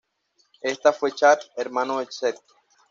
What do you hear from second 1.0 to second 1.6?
Chad,